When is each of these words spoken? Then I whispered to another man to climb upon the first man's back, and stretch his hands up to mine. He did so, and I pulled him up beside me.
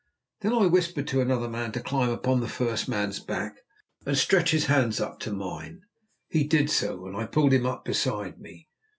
Then 0.39 0.53
I 0.55 0.65
whispered 0.65 1.07
to 1.09 1.21
another 1.21 1.47
man 1.47 1.73
to 1.73 1.79
climb 1.79 2.09
upon 2.09 2.39
the 2.39 2.47
first 2.49 2.89
man's 2.89 3.19
back, 3.19 3.57
and 4.03 4.17
stretch 4.17 4.49
his 4.49 4.65
hands 4.65 4.99
up 4.99 5.19
to 5.19 5.31
mine. 5.31 5.81
He 6.27 6.43
did 6.43 6.71
so, 6.71 7.05
and 7.05 7.15
I 7.15 7.27
pulled 7.27 7.53
him 7.53 7.67
up 7.67 7.85
beside 7.85 8.39
me. 8.39 8.67